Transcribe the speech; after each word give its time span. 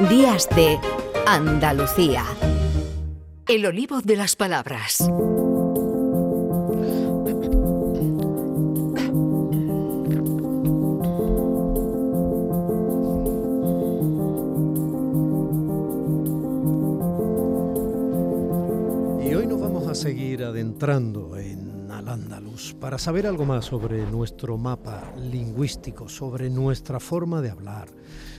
Días 0.00 0.46
de 0.54 0.78
Andalucía. 1.26 2.22
El 3.48 3.64
olivo 3.64 4.02
de 4.02 4.16
las 4.16 4.36
palabras. 4.36 5.00
Y 19.24 19.34
hoy 19.34 19.46
nos 19.46 19.60
vamos 19.60 19.86
a 19.88 19.94
seguir 19.94 20.44
adentrando 20.44 21.38
en 21.38 21.45
Para 22.80 22.98
saber 22.98 23.26
algo 23.26 23.44
más 23.44 23.66
sobre 23.66 24.04
nuestro 24.10 24.56
mapa 24.56 25.12
lingüístico, 25.16 26.08
sobre 26.08 26.50
nuestra 26.50 27.00
forma 27.00 27.42
de 27.42 27.50
hablar, 27.50 27.88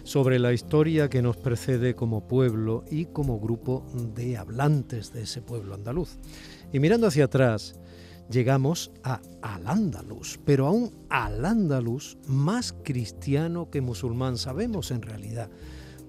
sobre 0.04 0.39
la 0.39 0.54
historia 0.54 1.10
que 1.10 1.21
nos 1.21 1.38
precede 1.38 1.96
como 1.96 2.28
pueblo 2.28 2.84
y 2.89 3.06
como 3.06 3.39
grupo 3.39 3.86
de 4.15 4.37
hablantes 4.37 5.14
de 5.14 5.24
ese 5.24 5.42
pueblo 5.42 5.75
andaluz. 5.75 6.18
Y 6.71 6.79
mirando 6.79 7.07
hacia 7.07 7.25
atrás, 7.25 7.75
llegamos 8.29 8.92
a 9.04 9.21
Al-Ándalus, 9.42 10.39
pero 10.46 10.68
a 10.68 10.71
un 10.71 10.92
Al-Ándalus 11.09 12.18
más 12.28 12.73
cristiano 12.84 13.70
que 13.70 13.82
musulmán. 13.82 14.37
Sabemos 14.37 14.92
en 14.92 15.01
realidad 15.01 15.50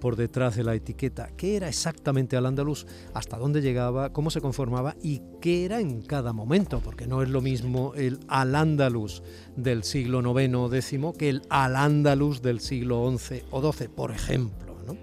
por 0.01 0.17
detrás 0.17 0.57
de 0.57 0.65
la 0.65 0.75
etiqueta 0.75 1.31
qué 1.37 1.57
era 1.57 1.69
exactamente 1.69 2.37
Al-Ándalus, 2.37 2.87
hasta 3.15 3.37
dónde 3.37 3.61
llegaba, 3.61 4.13
cómo 4.13 4.31
se 4.31 4.41
conformaba 4.41 4.97
y 5.03 5.23
qué 5.41 5.65
era 5.65 5.81
en 5.81 6.03
cada 6.03 6.33
momento, 6.33 6.81
porque 6.81 7.07
no 7.07 7.23
es 7.23 7.29
lo 7.29 7.41
mismo 7.41 7.95
el 7.95 8.21
Al-Ándalus 8.29 9.23
del 9.57 9.85
siglo 9.85 10.21
IX 10.21 10.55
o 10.55 10.75
X 10.75 10.99
que 11.19 11.29
el 11.29 11.43
Al-Ándalus 11.51 12.43
del 12.43 12.61
siglo 12.61 13.11
XI 13.17 13.43
o 13.51 13.73
XII, 13.73 13.89
por 13.89 14.11
ejemplo. 14.11 14.77
¿no? 14.87 14.97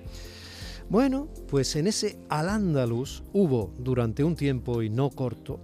Bueno, 0.89 1.27
pues 1.48 1.75
en 1.75 1.88
ese 1.88 2.17
Al-Ándalus 2.30 3.23
hubo 3.34 3.73
durante 3.78 4.23
un 4.23 4.36
tiempo 4.36 4.81
y 4.81 4.89
no 4.89 5.09
corto 5.09 5.59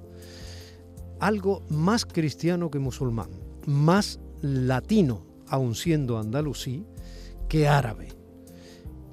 algo 1.19 1.61
más 1.69 2.05
cristiano 2.05 2.71
que 2.71 2.79
musulmán, 2.79 3.29
más 3.67 4.19
latino, 4.41 5.23
aun 5.47 5.75
siendo 5.75 6.17
andalusí, 6.17 6.83
que 7.47 7.67
árabe. 7.67 8.20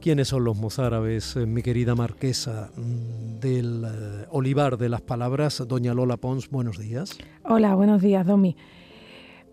¿Quiénes 0.09 0.29
son 0.29 0.43
los 0.43 0.57
mozárabes, 0.57 1.37
eh, 1.37 1.45
mi 1.45 1.61
querida 1.61 1.95
marquesa 1.95 2.71
mm, 2.75 3.41
del 3.41 3.85
eh, 3.85 4.27
Olivar 4.31 4.79
de 4.79 4.89
las 4.89 5.03
Palabras? 5.03 5.63
Doña 5.69 5.93
Lola 5.93 6.17
Pons, 6.17 6.49
buenos 6.49 6.79
días. 6.79 7.19
Hola, 7.45 7.75
buenos 7.75 8.01
días, 8.01 8.27
Domi. 8.27 8.57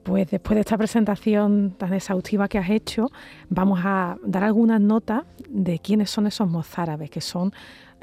Pues 0.03 0.31
después 0.31 0.55
de 0.55 0.61
esta 0.61 0.77
presentación 0.77 1.75
tan 1.77 1.93
exhaustiva 1.93 2.47
que 2.47 2.57
has 2.57 2.69
hecho, 2.69 3.07
vamos 3.49 3.81
a 3.83 4.15
dar 4.25 4.45
algunas 4.45 4.79
notas 4.79 5.23
de 5.49 5.79
quiénes 5.79 6.09
son 6.09 6.25
esos 6.25 6.49
mozárabes, 6.49 7.09
que 7.09 7.19
son 7.19 7.51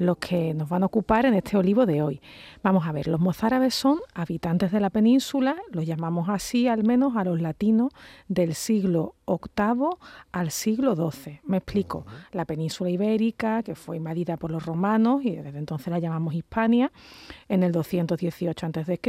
los 0.03 0.19
que 0.19 0.55
nos 0.55 0.69
van 0.69 0.83
a 0.83 0.87
ocupar 0.87 1.27
en 1.27 1.35
este 1.35 1.57
olivo 1.57 1.87
de 1.87 2.03
hoy. 2.03 2.21
Vamos 2.63 2.87
a 2.87 2.93
ver, 2.93 3.09
los 3.09 3.21
mozárabes 3.21 3.75
son 3.75 3.99
habitantes 4.15 4.73
de 4.73 4.81
la 4.81 4.91
península, 4.91 5.57
los 5.71 5.87
llamamos 5.87 6.29
así 6.29 6.69
al 6.69 6.85
menos 6.85 7.17
a 7.17 7.25
los 7.25 7.41
latinos 7.41 7.93
del 8.29 8.55
siglo 8.55 9.15
VIII 9.27 9.97
al 10.33 10.51
siglo 10.51 10.95
XII. 10.95 11.41
Me 11.45 11.59
explico, 11.59 12.07
la 12.33 12.45
península 12.45 12.91
ibérica, 12.91 13.63
que 13.63 13.75
fue 13.75 13.97
invadida 13.97 14.37
por 14.37 14.51
los 14.51 14.67
romanos 14.67 15.25
y 15.25 15.37
desde 15.37 15.59
entonces 15.59 15.89
la 15.89 15.99
llamamos 15.99 16.35
Hispania, 16.35 16.93
en 17.49 17.63
el 17.63 17.73
218 17.73 18.67
a.C., 18.67 19.01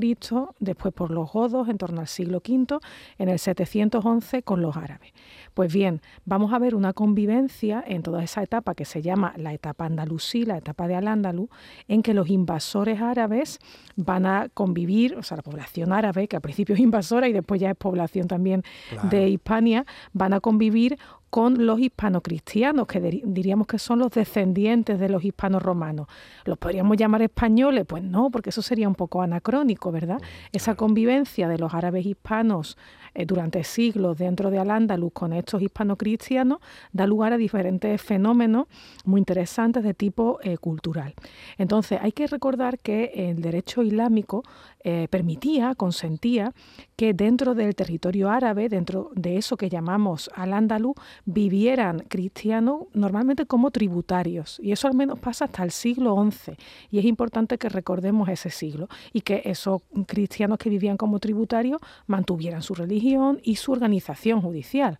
después 0.60 0.94
por 0.94 1.12
los 1.12 1.32
godos 1.32 1.70
en 1.70 1.78
torno 1.78 2.02
al 2.02 2.08
siglo 2.08 2.38
V, 2.38 2.80
en 3.18 3.30
el 3.30 3.40
711 3.40 4.44
con 4.44 4.62
los 4.62 4.78
árabes. 4.78 5.12
Pues 5.54 5.74
bien, 5.74 6.02
vamos 6.26 6.54
a 6.54 6.60
ver 6.60 6.76
una 6.76 6.94
convivencia 6.94 7.84
en 7.86 8.02
toda 8.04 8.24
esa 8.24 8.42
etapa 8.42 8.76
que 8.76 8.86
se 8.86 9.02
llama 9.02 9.34
la 9.38 9.54
etapa 9.54 9.86
andalusí, 9.86 10.46
la 10.46 10.58
etapa 10.58 10.83
de 10.88 10.96
Al-Ándalus, 10.96 11.50
en 11.88 12.04
que 12.04 12.14
los 12.14 12.30
invasores 12.30 13.02
árabes 13.02 13.60
van 13.96 14.26
a 14.26 14.50
convivir, 14.54 15.16
o 15.16 15.24
sea, 15.24 15.38
la 15.38 15.44
población 15.44 15.94
árabe, 15.94 16.28
que 16.28 16.36
al 16.36 16.42
principio 16.42 16.76
es 16.76 16.82
invasora 16.82 17.28
y 17.28 17.34
después 17.34 17.60
ya 17.62 17.70
es 17.70 17.76
población 17.76 18.28
también 18.28 18.64
Claro. 18.90 19.10
de 19.10 19.30
Hispania, 19.30 19.86
van 20.14 20.34
a 20.34 20.40
convivir 20.40 20.98
con 21.30 21.66
los 21.66 21.80
hispanocristianos, 21.80 22.86
que 22.86 23.00
diríamos 23.24 23.66
que 23.66 23.80
son 23.80 23.98
los 23.98 24.12
descendientes 24.12 25.00
de 25.00 25.10
los 25.10 25.24
hispanos 25.26 25.64
romanos. 25.64 26.08
¿Los 26.46 26.60
podríamos 26.60 26.96
llamar 26.96 27.24
españoles? 27.24 27.86
Pues 27.88 28.04
no, 28.04 28.30
porque 28.30 28.52
eso 28.52 28.62
sería 28.62 28.88
un 28.88 28.94
poco 28.94 29.24
anacrónico, 29.24 29.92
¿verdad? 29.92 30.22
Esa 30.52 30.76
convivencia 30.76 31.48
de 31.48 31.58
los 31.58 31.74
árabes 31.74 32.06
hispanos 32.06 32.78
eh, 33.16 33.26
durante 33.26 33.64
siglos 33.64 34.18
dentro 34.18 34.50
de 34.50 34.58
Al-Ándalus 34.58 35.12
con 35.14 35.34
estos 35.34 35.62
hispanocristianos 35.62 36.60
da 36.92 37.06
lugar 37.06 37.32
a 37.34 37.38
diferentes 37.38 38.02
fenómenos 38.02 38.68
muy 39.06 39.20
interesantes 39.20 39.84
de 39.84 39.94
tipo 39.94 40.40
eh, 40.42 40.58
cultural. 40.58 41.14
Entonces, 41.60 42.00
hay 42.02 42.12
que 42.12 42.26
recordar 42.26 42.80
que 42.80 43.12
el 43.14 43.42
derecho 43.42 43.84
islámico 43.84 44.44
eh, 44.84 45.08
permitía, 45.12 45.76
consentía 45.76 46.54
que 46.96 47.14
dentro 47.14 47.54
del 47.54 47.76
territorio 47.76 48.32
árabe, 48.32 48.68
dentro 48.68 49.12
de 49.16 49.38
eso 49.38 49.58
que 49.58 49.70
llamamos 49.70 50.32
Al-Ándalus, 50.34 50.96
vivieran 51.26 52.00
cristianos 52.08 52.84
normalmente 52.94 53.46
como 53.46 53.70
tributarios. 53.70 54.60
Y 54.62 54.72
eso 54.72 54.88
al 54.88 54.96
menos 54.96 55.20
pasa 55.20 55.46
hasta 55.46 55.64
el 55.64 55.72
siglo 55.72 56.16
XI. 56.32 56.54
Y 56.90 57.00
es 57.00 57.06
importante 57.06 57.58
que 57.58 57.70
recordemos 57.70 58.28
ese 58.30 58.50
siglo 58.50 58.90
y 59.14 59.22
que 59.22 59.44
esos 59.46 59.82
cristianos 60.08 60.58
que 60.58 60.70
vivían 60.70 60.98
como 60.98 61.20
tributarios 61.20 61.80
mantuvieran 62.08 62.64
su 62.64 62.74
religión 62.74 63.03
y 63.44 63.56
su 63.56 63.72
organización 63.72 64.42
judicial. 64.42 65.00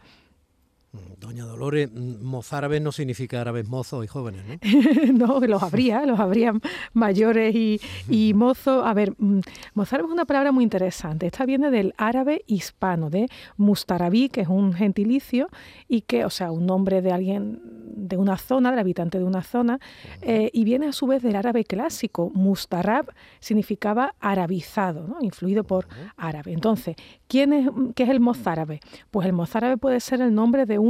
Mm, 0.94 1.20
Doña 1.20 1.46
Dolores, 1.46 1.90
mm, 1.92 2.24
mozárabes 2.24 2.80
no 2.80 2.92
significa 2.92 3.42
árabes 3.42 3.68
mozos 3.68 4.06
y 4.06 4.08
jóvenes, 4.08 4.44
¿no? 4.46 4.60
no, 5.40 5.40
los 5.40 5.64
habría, 5.64 6.06
los 6.06 6.20
habría 6.20 6.54
mayores 6.94 7.56
y, 7.56 7.82
y 8.08 8.34
mozos. 8.36 8.86
A 8.86 8.94
ver, 8.94 9.16
mm, 9.18 9.40
mozárabe 9.74 10.08
es 10.08 10.14
una 10.14 10.26
palabra 10.26 10.52
muy 10.52 10.64
interesante. 10.64 11.26
Esta 11.26 11.46
viene 11.46 11.72
del 11.72 11.96
árabe 11.98 12.44
hispano, 12.46 13.10
de 13.10 13.28
mustarabí, 13.58 14.30
que 14.30 14.42
es 14.42 14.48
un 14.48 14.74
gentilicio 14.74 15.48
y 15.88 16.02
que, 16.02 16.26
o 16.26 16.30
sea, 16.30 16.52
un 16.52 16.68
nombre 16.68 17.02
de 17.02 17.12
alguien 17.12 17.60
de 17.96 18.18
una 18.18 18.38
zona, 18.38 18.70
del 18.70 18.80
habitante 18.80 19.18
de 19.18 19.24
una 19.24 19.42
zona, 19.42 19.80
eh, 20.22 20.52
y 20.54 20.64
viene 20.64 20.88
a 20.88 20.92
su 20.92 21.08
vez 21.08 21.24
del 21.24 21.36
árabe 21.36 21.64
clásico. 21.64 22.32
Mustarab 22.36 23.08
significaba 23.40 24.14
arabizado, 24.20 25.08
¿no? 25.08 25.18
influido 25.22 25.64
por 25.64 25.88
árabe. 26.18 26.54
Entonces, 26.54 26.96
¿quién 27.28 27.54
es, 27.54 27.70
¿qué 27.96 28.04
es 28.04 28.10
el 28.10 28.20
mozárabe? 28.20 28.80
Pues 29.10 29.26
el 29.26 29.34
mozárabe 29.34 29.78
puede 29.78 30.00
ser 30.00 30.22
el 30.22 30.34
nombre 30.34 30.66
de 30.66 30.80
un 30.80 30.83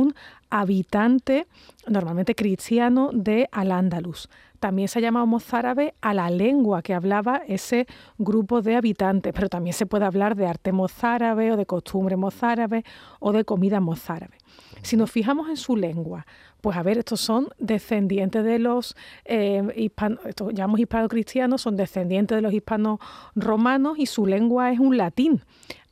habitante, 0.50 1.48
normalmente 1.88 2.36
cristiano, 2.36 3.10
de 3.14 3.50
Al-Ándalus. 3.52 4.30
También 4.60 4.88
se 4.88 5.00
ha 5.00 5.02
llamado 5.02 5.26
mozárabe 5.26 5.94
a 6.00 6.14
la 6.14 6.30
lengua 6.30 6.82
que 6.82 6.94
hablaba 6.94 7.42
ese 7.48 7.86
grupo 8.18 8.62
de 8.62 8.78
habitantes, 8.78 9.34
pero 9.34 9.50
también 9.50 9.74
se 9.74 9.86
puede 9.86 10.06
hablar 10.06 10.36
de 10.36 10.48
arte 10.48 10.72
mozárabe 10.72 11.52
o 11.52 11.58
de 11.58 11.66
costumbre 11.66 12.16
mozárabe 12.16 12.86
o 13.20 13.34
de 13.34 13.44
comida 13.44 13.82
mozárabe. 13.82 14.38
Si 14.82 14.96
nos 14.96 15.12
fijamos 15.12 15.50
en 15.50 15.58
su 15.58 15.76
lengua, 15.76 16.26
pues 16.62 16.78
a 16.78 16.84
ver, 16.84 16.98
estos 16.98 17.20
son 17.20 17.50
descendientes 17.60 18.44
de 18.46 18.58
los 18.58 18.96
eh, 19.26 19.64
hispanos, 19.76 20.20
llamamos 20.54 20.80
hispano-cristianos, 20.80 21.62
son 21.62 21.76
descendientes 21.76 22.38
de 22.38 22.42
los 22.42 22.54
hispanos 22.54 23.00
romanos 23.36 24.00
y 24.00 24.06
su 24.06 24.26
lengua 24.26 24.72
es 24.72 24.80
un 24.80 24.96
latín. 24.96 25.42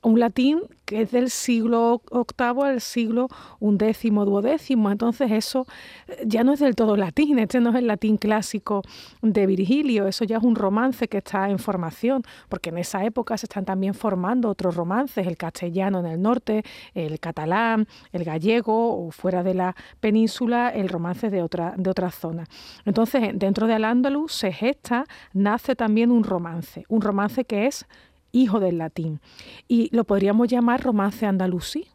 Un 0.04 0.20
latín 0.20 0.62
que 0.92 1.04
es 1.04 1.12
del 1.12 1.30
siglo 1.30 2.02
VIII 2.12 2.66
al 2.66 2.82
siglo 2.82 3.30
undécimo, 3.62 4.26
duodécimo. 4.26 4.92
Entonces 4.92 5.32
eso 5.32 5.66
eh, 6.10 6.24
ya 6.26 6.44
no 6.44 6.52
es 6.52 6.60
del 6.60 6.76
todo 6.76 6.98
latín, 6.98 7.40
este 7.40 7.62
no 7.62 7.70
es 7.70 7.78
el 7.78 7.88
latín 7.88 8.18
clásico 8.18 8.82
de 9.22 9.46
Virgilio, 9.46 10.08
eso 10.08 10.26
ya 10.26 10.36
es 10.36 10.44
un 10.44 10.56
romance 10.56 11.08
que 11.08 11.20
está 11.20 11.50
en 11.50 11.60
formación, 11.60 12.24
porque 12.50 12.72
en 12.72 12.78
esa 12.78 13.06
época 13.06 13.38
se 13.38 13.46
están 13.46 13.64
también 13.64 13.94
formando 13.94 14.50
otros 14.50 14.76
romances, 14.76 15.26
el 15.26 15.38
castellano 15.38 16.02
en 16.02 16.08
el 16.08 16.22
norte, 16.22 16.64
el 16.94 17.18
catalán, 17.22 17.88
el 18.12 18.26
gallego 18.26 19.08
o 19.08 19.12
fuera 19.12 19.44
de 19.44 19.54
la 19.54 19.78
península, 20.02 20.72
el 20.72 20.90
romance 20.90 21.30
de 21.30 21.42
otra, 21.42 21.74
de 21.78 21.90
otra 21.90 22.12
zona. 22.12 22.44
Entonces, 22.84 23.32
dentro 23.36 23.66
de 23.66 23.76
Al-Ándalus 23.76 24.34
se 24.34 24.52
gesta, 24.52 25.06
nace 25.32 25.74
también 25.78 26.12
un 26.12 26.26
romance, 26.26 26.84
un 26.90 27.00
romance 27.00 27.46
que 27.46 27.68
es 27.68 27.86
hijo 28.32 28.60
del 28.60 28.78
latín. 28.78 29.20
Y 29.68 29.90
lo 29.96 30.04
podríamos 30.04 30.48
llamar 30.48 30.82
romance 30.84 31.26
andalusí. 31.26 31.88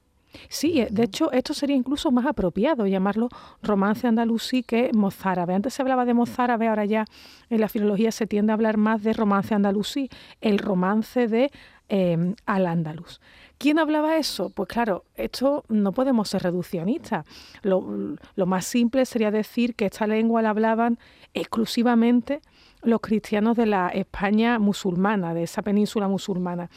Sí, 0.48 0.80
eh, 0.80 0.88
de 0.90 1.04
hecho, 1.04 1.32
esto 1.32 1.54
sería 1.54 1.76
incluso 1.76 2.10
más 2.10 2.26
apropiado 2.26 2.86
llamarlo 2.86 3.28
romance 3.62 4.06
andalusí 4.06 4.62
que 4.62 4.90
mozárabe. 4.94 5.54
Antes 5.54 5.74
se 5.74 5.82
hablaba 5.82 6.04
de 6.04 6.14
mozárabe, 6.14 6.68
ahora 6.68 6.84
ya 6.84 7.04
en 7.50 7.60
la 7.60 7.68
filología 7.68 8.12
se 8.12 8.26
tiende 8.26 8.52
a 8.52 8.54
hablar 8.54 8.76
más 8.76 9.02
de 9.02 9.12
romance 9.12 9.54
andalusí, 9.54 10.08
el 10.40 10.58
romance 10.58 11.28
de 11.28 11.50
eh, 11.88 12.34
al 12.46 12.66
andaluz. 12.66 13.20
¿Quién 13.58 13.78
hablaba 13.78 14.16
eso? 14.16 14.50
Pues 14.50 14.68
claro, 14.68 15.04
esto 15.14 15.64
no 15.68 15.92
podemos 15.92 16.28
ser 16.28 16.42
reduccionistas. 16.42 17.24
Lo, 17.62 18.16
lo 18.34 18.46
más 18.46 18.66
simple 18.66 19.06
sería 19.06 19.30
decir 19.30 19.74
que 19.74 19.86
esta 19.86 20.06
lengua 20.06 20.42
la 20.42 20.50
hablaban 20.50 20.98
exclusivamente 21.32 22.40
los 22.86 23.00
cristianos 23.00 23.56
de 23.56 23.66
la 23.66 23.88
España 23.88 24.58
musulmana, 24.58 25.34
de 25.34 25.42
esa 25.42 25.62
península 25.62 26.08
musulmana. 26.08 26.70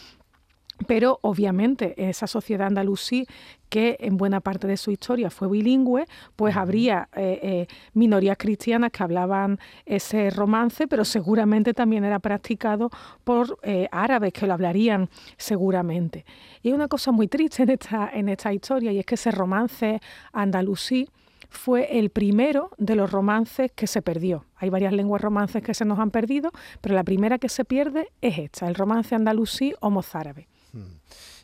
pero 0.87 1.19
obviamente 1.23 1.93
esa 1.97 2.25
sociedad 2.25 2.67
andalusí 2.67 3.27
que 3.67 3.97
en 3.99 4.15
buena 4.15 4.39
parte 4.39 4.65
de 4.65 4.77
su 4.77 4.91
historia 4.91 5.29
fue 5.29 5.49
bilingüe, 5.49 6.05
pues 6.37 6.55
habría 6.55 7.09
eh, 7.17 7.39
eh, 7.43 7.67
minorías 7.93 8.37
cristianas 8.37 8.89
que 8.91 9.03
hablaban 9.03 9.59
ese 9.85 10.29
romance, 10.29 10.87
pero 10.87 11.03
seguramente 11.03 11.73
también 11.73 12.05
era 12.05 12.19
practicado 12.19 12.89
por 13.25 13.59
eh, 13.63 13.89
árabes 13.91 14.31
que 14.31 14.47
lo 14.47 14.53
hablarían 14.53 15.09
seguramente. 15.35 16.23
Y 16.63 16.69
hay 16.69 16.73
una 16.73 16.87
cosa 16.87 17.11
muy 17.11 17.27
triste 17.27 17.63
en 17.63 17.71
esta, 17.71 18.09
en 18.13 18.29
esta 18.29 18.53
historia 18.53 18.93
y 18.93 18.99
es 18.99 19.05
que 19.05 19.15
ese 19.15 19.31
romance 19.31 19.99
andalusí 20.31 21.09
fue 21.49 21.99
el 21.99 22.09
primero 22.09 22.71
de 22.77 22.95
los 22.95 23.11
romances 23.11 23.71
que 23.71 23.87
se 23.87 24.01
perdió. 24.01 24.45
Hay 24.55 24.69
varias 24.69 24.93
lenguas 24.93 25.21
romances 25.21 25.63
que 25.63 25.73
se 25.73 25.85
nos 25.85 25.99
han 25.99 26.11
perdido, 26.11 26.51
pero 26.81 26.95
la 26.95 27.03
primera 27.03 27.37
que 27.39 27.49
se 27.49 27.65
pierde 27.65 28.07
es 28.21 28.37
esta, 28.37 28.67
el 28.67 28.75
romance 28.75 29.15
andalusí 29.15 29.73
o 29.79 29.89
mozárabe. 29.89 30.47
Hmm. 30.73 30.99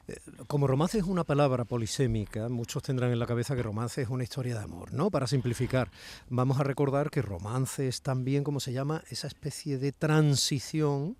Eh, 0.08 0.18
como 0.48 0.68
romance 0.68 1.00
es 1.00 1.06
una 1.06 1.24
palabra 1.24 1.66
polisémica, 1.66 2.48
muchos 2.48 2.84
tendrán 2.84 3.12
en 3.12 3.18
la 3.18 3.26
cabeza 3.26 3.56
que 3.56 3.64
romance 3.64 4.04
es 4.04 4.10
una 4.10 4.24
historia 4.24 4.54
de 4.54 4.64
amor, 4.64 4.94
¿no? 4.94 5.10
Para 5.10 5.26
simplificar, 5.26 5.90
vamos 6.30 6.60
a 6.60 6.64
recordar 6.64 7.10
que 7.10 7.24
romance 7.24 7.88
es 7.88 8.02
también, 8.02 8.44
como 8.44 8.60
se 8.60 8.72
llama, 8.72 9.04
esa 9.10 9.28
especie 9.28 9.80
de 9.80 9.92
transición 9.92 11.18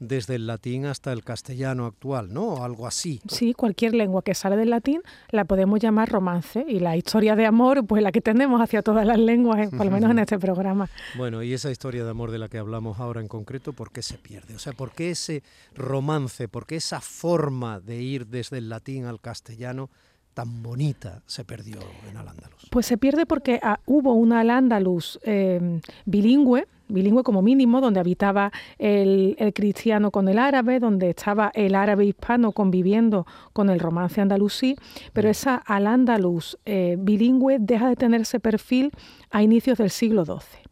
desde 0.00 0.36
el 0.36 0.46
latín 0.46 0.86
hasta 0.86 1.12
el 1.12 1.22
castellano 1.22 1.86
actual, 1.86 2.32
¿no? 2.32 2.54
O 2.54 2.64
algo 2.64 2.86
así. 2.86 3.20
Sí, 3.28 3.52
cualquier 3.52 3.94
lengua 3.94 4.22
que 4.22 4.34
sale 4.34 4.56
del 4.56 4.70
latín 4.70 5.02
la 5.30 5.44
podemos 5.44 5.78
llamar 5.78 6.08
romance 6.08 6.64
y 6.66 6.80
la 6.80 6.96
historia 6.96 7.36
de 7.36 7.46
amor, 7.46 7.86
pues 7.86 8.02
la 8.02 8.10
que 8.10 8.22
tenemos 8.22 8.60
hacia 8.60 8.82
todas 8.82 9.06
las 9.06 9.18
lenguas, 9.18 9.60
eh, 9.60 9.76
por 9.76 9.84
lo 9.84 9.92
menos 9.92 10.10
en 10.10 10.18
este 10.20 10.38
programa. 10.38 10.88
Bueno, 11.16 11.42
y 11.42 11.52
esa 11.52 11.70
historia 11.70 12.02
de 12.02 12.10
amor 12.10 12.30
de 12.30 12.38
la 12.38 12.48
que 12.48 12.58
hablamos 12.58 12.98
ahora 12.98 13.20
en 13.20 13.28
concreto, 13.28 13.74
¿por 13.74 13.92
qué 13.92 14.02
se 14.02 14.16
pierde? 14.16 14.54
O 14.54 14.58
sea, 14.58 14.72
¿por 14.72 14.92
qué 14.92 15.10
ese 15.10 15.42
romance, 15.74 16.48
por 16.48 16.66
qué 16.66 16.76
esa 16.76 17.00
forma 17.00 17.78
de 17.78 18.00
ir 18.00 18.26
desde 18.26 18.58
el 18.58 18.70
latín 18.70 19.04
al 19.04 19.20
castellano 19.20 19.90
tan 20.32 20.62
bonita 20.62 21.22
se 21.26 21.44
perdió 21.44 21.78
en 22.08 22.16
Al-Ándalus? 22.16 22.68
Pues 22.70 22.86
se 22.86 22.96
pierde 22.96 23.26
porque 23.26 23.60
ah, 23.62 23.80
hubo 23.84 24.14
una 24.14 24.40
Al-Ándalus 24.40 25.20
eh, 25.24 25.80
bilingüe, 26.06 26.66
bilingüe 26.90 27.22
como 27.22 27.42
mínimo, 27.42 27.80
donde 27.80 28.00
habitaba 28.00 28.52
el, 28.78 29.36
cristiano 29.54 30.10
con 30.10 30.28
el 30.28 30.38
árabe, 30.38 30.80
donde 30.80 31.10
estaba 31.10 31.50
el 31.54 31.74
árabe 31.74 32.04
hispano 32.04 32.52
conviviendo 32.52 33.26
con 33.52 33.70
el 33.70 33.80
romance 33.80 34.20
andalusí, 34.20 34.76
pero 35.12 35.28
mm. 35.28 35.30
esa 35.30 35.56
al 35.56 35.86
andaluz 35.86 36.58
eh, 36.64 36.96
bilingüe 36.98 37.58
deja 37.58 37.88
de 37.88 37.96
tener 37.96 38.22
ese 38.22 38.40
perfil 38.40 38.90
a 39.30 39.42
inicios 39.42 39.78
del 39.78 39.90
siglo 39.90 40.24
XII. 40.24 40.69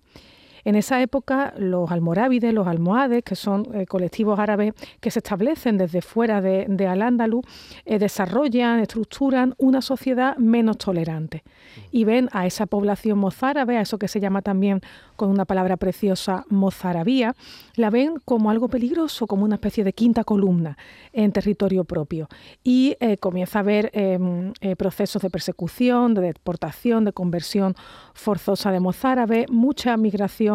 En 0.65 0.75
esa 0.75 1.01
época, 1.01 1.55
los 1.57 1.91
almorávides, 1.91 2.53
los 2.53 2.67
almohades, 2.67 3.23
que 3.23 3.37
son 3.37 3.67
eh, 3.75 3.87
colectivos 3.87 4.39
árabes 4.39 4.75
que 5.01 5.11
se 5.11 5.21
establecen 5.21 5.79
desde 5.79 6.03
fuera 6.03 6.41
de, 6.41 6.87
Al-Ándalus, 6.87 7.45
eh, 7.85 7.99
desarrollan, 7.99 8.81
estructuran 8.81 9.55
una 9.59 9.83
sociedad 9.83 10.37
menos 10.37 10.79
tolerante 10.79 11.43
y 11.91 12.05
ven 12.05 12.29
a 12.33 12.47
esa 12.47 12.67
población 12.67 13.19
mozárabe, 13.19 13.77
a 13.77 13.83
eso 13.83 13.99
que 13.99 14.09
se 14.09 14.21
llama 14.21 14.43
también 14.43 14.81
con 15.17 15.31
una 15.31 15.45
palabra 15.45 15.77
preciosa 15.77 16.45
mozarabía, 16.49 17.35
la 17.75 17.91
ven 17.91 18.15
como 18.25 18.51
algo 18.51 18.69
peligroso, 18.69 19.27
como 19.27 19.45
una 19.45 19.57
especie 19.57 19.85
de 19.85 19.93
quinta 19.93 20.25
columna 20.25 20.77
en 21.13 21.33
territorio 21.33 21.85
propio. 21.85 22.29
Y 22.63 22.97
eh, 23.01 23.17
comienza 23.19 23.59
a 23.59 23.61
haber 23.61 23.91
em, 23.93 24.53
procesos 24.77 25.23
de 25.23 25.31
persecución, 25.31 26.15
de 26.15 26.23
deportación, 26.23 27.05
de 27.05 27.13
conversión 27.13 27.75
forzosa 28.15 28.71
de 28.71 28.81
mozárabe, 28.81 29.47
mucha 29.51 29.97
migración 29.97 30.48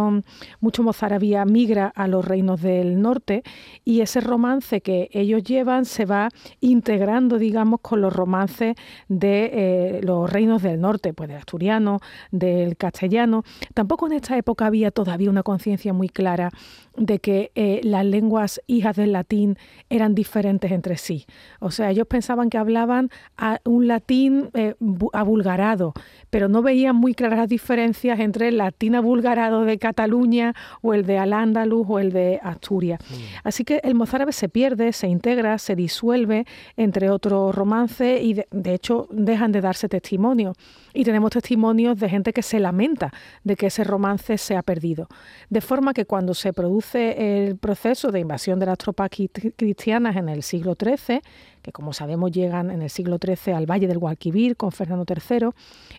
mucho 0.60 0.84
mozarabía 0.84 1.46
migra 1.46 1.92
a 1.96 2.08
los 2.08 2.26
reinos 2.26 2.62
del 2.62 3.02
norte 3.02 3.44
y 3.86 4.02
ese 4.02 4.22
romance 4.22 4.82
que 4.82 5.10
ellos 5.12 5.44
llevan 5.44 5.86
se 5.86 6.06
va 6.06 6.30
integrando, 6.60 7.38
digamos, 7.38 7.80
con 7.82 8.02
los 8.02 8.14
romances 8.14 8.76
de 9.08 9.52
eh, 9.54 10.02
los 10.04 10.32
reinos 10.32 10.62
del 10.62 10.80
norte, 10.80 11.14
pues 11.14 11.30
del 11.30 11.38
asturiano, 11.38 12.00
del 12.32 12.78
castellano. 12.78 13.44
Tampoco 13.74 14.08
en 14.08 14.14
esta 14.14 14.38
época 14.38 14.66
había 14.66 14.92
todavía 14.92 15.30
una 15.30 15.44
conciencia 15.44 15.94
muy 15.94 16.10
clara 16.10 16.52
de 16.96 17.20
que 17.20 17.52
eh, 17.56 17.82
las 17.84 18.06
lenguas 18.06 18.62
hijas 18.68 18.96
del 18.96 19.14
latín 19.14 19.58
eran 19.90 20.14
diferentes 20.14 20.72
entre 20.72 20.98
sí. 20.98 21.26
O 21.60 21.72
sea, 21.72 21.90
ellos 21.90 22.08
pensaban 22.08 22.50
que 22.50 22.58
hablaban 22.58 23.10
a 23.36 23.60
un 23.66 23.88
latín 23.88 24.50
eh, 24.54 24.76
abulgarado, 25.12 25.94
pero 26.30 26.50
no 26.50 26.62
veían 26.62 26.96
muy 26.96 27.16
claras 27.16 27.40
las 27.40 27.50
diferencias 27.50 28.20
entre 28.20 28.50
el 28.50 28.58
latín 28.58 28.96
abulgarado 28.96 29.66
de 29.66 29.80
Cataluña 29.80 30.54
o 30.82 30.94
el 30.94 31.06
de 31.06 31.18
Al-Ándalus 31.18 31.86
o 31.90 32.00
el 32.00 32.12
de 32.12 32.40
Asturias. 32.44 33.00
Mm. 33.10 33.14
Así 33.44 33.64
que 33.64 33.82
el 33.84 33.96
mozárabe 33.96 34.32
se 34.32 34.50
pierde, 34.50 34.94
se 34.94 35.08
integra, 35.08 35.58
se 35.58 35.76
disuelve 35.76 36.46
entre 36.78 37.10
otros 37.10 37.56
romances 37.56 38.22
y 38.22 38.34
de, 38.34 38.74
hecho 38.74 39.08
dejan 39.12 39.52
de 39.52 39.62
darse 39.62 39.90
testimonio. 39.90 40.54
Y 40.94 41.06
tenemos 41.06 41.32
testimonios 41.32 42.00
de 42.00 42.08
gente 42.08 42.34
que 42.34 42.44
se 42.44 42.60
lamenta 42.60 43.12
de 43.44 43.56
que 43.56 43.68
ese 43.68 43.84
romance 43.84 44.38
se 44.38 44.56
ha 44.56 44.62
perdido. 44.62 45.08
De 45.50 45.60
forma 45.60 45.94
que 45.94 46.06
cuando 46.06 46.36
se 46.36 46.54
produce 46.54 46.83
el 46.94 47.58
proceso 47.58 48.12
de 48.12 48.20
invasión 48.20 48.60
de 48.60 48.66
las 48.66 48.78
tropas 48.78 49.10
cristianas 49.56 50.16
en 50.16 50.30
el 50.30 50.44
siglo 50.44 50.76
XIII, 50.80 51.22
que 51.62 51.72
como 51.72 51.94
sabemos 51.94 52.32
llegan 52.32 52.70
en 52.70 52.82
el 52.82 52.90
siglo 52.90 53.18
XIII 53.24 53.54
al 53.54 53.66
Valle 53.66 53.88
del 53.88 53.98
Guadalquivir 53.98 54.58
con 54.58 54.72
Fernando 54.72 55.06
III, 55.08 55.50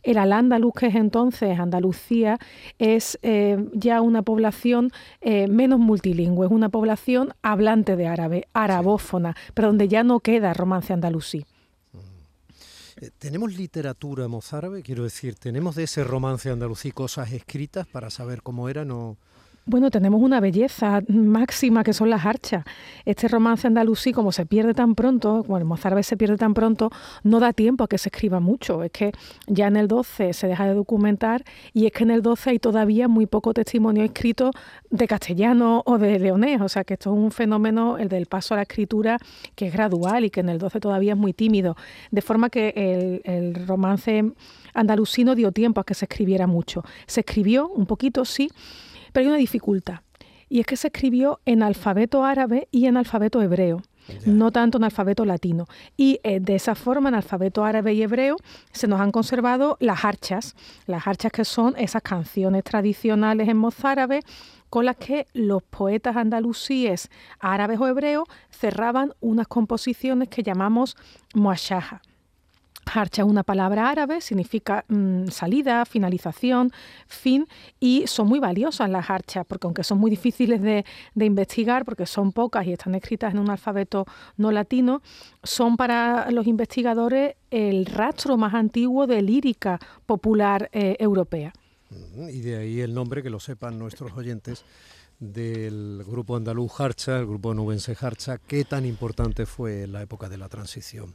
el 0.03 0.19
Al-Ándalus, 0.19 0.73
que 0.75 0.87
es 0.87 0.95
entonces 0.95 1.59
Andalucía, 1.59 2.39
es 2.79 3.19
eh, 3.23 3.57
ya 3.73 4.01
una 4.01 4.23
población 4.23 4.91
eh, 5.21 5.49
menos 5.49 5.81
multilingüe, 5.81 6.47
es 6.47 6.53
una 6.53 6.69
población 6.69 7.35
hablante 7.43 7.97
de 7.97 8.07
árabe, 8.07 8.49
arabófona, 8.53 9.35
pero 9.55 9.69
donde 9.69 9.89
ya 9.89 10.05
no 10.05 10.21
queda 10.21 10.53
romance 10.55 10.93
andalusí. 10.93 11.45
Eh, 13.01 13.11
¿Tenemos 13.19 13.57
literatura 13.57 14.29
mozárabe? 14.29 14.83
Quiero 14.83 15.05
decir, 15.05 15.35
¿tenemos 15.35 15.75
de 15.75 15.85
ese 15.85 16.05
romance 16.05 16.51
andalusí 16.51 16.93
cosas 16.93 17.33
escritas 17.33 17.87
para 17.87 18.11
saber 18.11 18.43
cómo 18.43 18.69
era? 18.69 18.85
No, 18.85 19.17
bueno, 19.67 19.91
tenemos 19.91 20.21
una 20.21 20.41
belleza 20.41 21.03
máxima 21.09 21.85
que 21.85 21.95
son 21.95 22.11
las 22.11 22.27
archas. 22.27 22.65
Este 23.07 23.29
romance 23.29 23.67
andalusí, 23.67 24.13
como 24.13 24.31
se 24.31 24.45
pierde 24.45 24.75
tan 24.75 24.95
pronto, 24.95 25.45
el 25.57 25.65
mozárabe 25.65 26.03
se 26.03 26.19
pierde 26.19 26.37
tan 26.37 26.53
pronto, 26.53 26.91
no 27.23 27.41
da 27.41 27.55
tiempo 27.55 27.85
a 27.85 27.89
que 27.89 27.97
se 27.97 28.11
escriba 28.11 28.41
mucho. 28.41 28.83
Es 28.83 28.91
que 28.91 29.13
ya 29.47 29.69
en 29.69 29.77
el 29.77 29.89
12 29.89 30.35
se 30.35 30.49
deja 30.49 30.67
de 30.67 30.75
documentar 30.75 31.45
y 31.73 31.87
es 31.87 31.93
que 31.93 32.05
en 32.05 32.11
el 32.11 32.21
12 32.21 32.51
hay 32.51 32.59
todavía 32.59 33.09
muy 33.09 33.25
poco 33.27 33.55
testimonio 33.55 34.05
escrito 34.05 34.51
de 34.91 35.09
castellano 35.09 35.83
o 35.87 35.97
de 35.97 36.19
leonés. 36.19 36.61
O 36.61 36.69
sea 36.69 36.85
que 36.85 36.95
esto 36.95 37.15
es 37.15 37.19
un 37.19 37.31
fenómeno, 37.31 37.97
el 37.97 38.11
del 38.11 38.27
paso 38.27 38.53
a 38.53 38.59
la 38.59 38.63
escritura, 38.65 39.19
que 39.55 39.69
es 39.69 39.73
gradual 39.73 40.27
y 40.27 40.31
que 40.31 40.41
en 40.41 40.51
el 40.51 40.59
12 40.59 40.79
todavía 40.79 41.15
es 41.15 41.19
muy 41.19 41.33
tímido. 41.33 41.75
De 42.11 42.21
forma 42.21 42.51
que 42.51 42.75
el, 42.77 43.23
el 43.25 43.67
romance 43.67 44.25
andalusí 44.75 45.25
no 45.25 45.35
dio 45.35 45.53
tiempo 45.53 45.81
a 45.81 45.85
que 45.85 45.95
se 45.95 46.05
escribiera 46.05 46.47
mucho. 46.47 46.85
Se 47.07 47.21
escribió 47.21 47.69
un 47.69 47.87
poquito, 47.87 48.27
sí 48.27 48.51
pero 49.15 49.27
hay 49.27 49.29
una 49.29 49.39
dificultad, 49.39 50.01
y 50.49 50.59
es 50.59 50.67
que 50.67 50.77
se 50.77 50.89
escribió 50.89 51.39
en 51.47 51.63
alfabeto 51.63 52.25
árabe 52.25 52.67
y 52.73 52.87
en 52.87 52.97
alfabeto 52.97 53.41
hebreo. 53.41 53.81
no 54.27 54.51
tanto 54.51 54.77
en 54.77 54.85
alfabeto 54.85 55.25
latino. 55.25 55.67
Y 55.97 56.21
eh, 56.25 56.39
de 56.39 56.57
esa 56.57 56.75
forma, 56.75 57.09
en 57.09 57.15
alfabeto 57.15 57.65
árabe 57.65 57.95
y 57.95 58.03
hebreo, 58.03 58.37
se 58.73 58.87
nos 58.87 59.01
han 59.01 59.13
conservado 59.13 59.79
las 59.81 60.05
archas, 60.05 60.55
las 60.87 61.07
archas 61.07 61.33
que 61.33 61.45
son 61.47 61.75
esas 61.79 62.03
canciones 62.03 62.65
tradicionales 62.65 63.49
en 63.49 63.57
mozárabe 63.57 64.21
con 64.69 64.85
las 64.85 64.97
que 64.97 65.27
los 65.33 65.63
poetas 65.63 66.17
andalusíes, 66.17 67.09
árabes 67.39 67.81
o 67.81 67.87
hebreos, 67.87 68.29
cerraban 68.51 69.15
unas 69.21 69.47
composiciones 69.47 70.29
que 70.29 70.43
llamamos 70.43 70.97
muashaha. 71.33 72.03
Harcha 72.95 73.25
una 73.25 73.43
palabra 73.43 73.91
árabe, 73.91 74.21
significa 74.21 74.85
mm, 74.89 75.29
salida, 75.29 75.85
finalización, 75.85 76.71
fin, 77.07 77.47
y 77.81 78.07
son 78.07 78.29
muy 78.29 78.39
valiosas 78.39 78.89
las 78.89 79.11
harchas, 79.11 79.45
porque 79.47 79.67
aunque 79.67 79.85
son 79.85 79.99
muy 79.99 80.11
difíciles 80.11 80.63
de, 80.63 80.85
investigar, 81.15 81.85
porque 81.85 82.07
son 82.07 82.33
pocas 82.33 82.67
y 82.67 82.73
están 82.73 82.95
escritas 82.95 83.33
en 83.33 83.41
un 83.41 83.51
alfabeto 83.51 84.07
no 84.37 84.53
latino, 84.53 85.03
son 85.43 85.77
para 85.77 86.31
los 86.31 86.47
investigadores 86.47 87.35
el 87.51 87.87
rastro 87.87 88.37
más 88.37 88.55
antiguo 88.55 89.07
de 89.07 89.23
lírica 89.23 89.79
popular 90.07 90.69
eh, 90.73 90.97
europea. 90.99 91.53
Y 92.17 92.41
de 92.41 92.57
ahí 92.57 92.81
el 92.81 92.95
nombre, 92.95 93.23
que 93.23 93.31
lo 93.31 93.41
sepan 93.41 93.79
nuestros 93.79 94.13
oyentes, 94.13 94.65
del 95.19 96.05
grupo 96.07 96.37
andaluz 96.37 96.81
Harcha, 96.81 97.19
el 97.19 97.27
grupo 97.27 97.55
nubense 97.55 97.97
Harcha, 97.99 98.39
qué 98.39 98.65
tan 98.65 98.85
importante 98.85 99.47
fue 99.47 99.87
la 99.87 100.03
época 100.03 100.29
de 100.29 100.39
la 100.39 100.49
transición. 100.49 101.15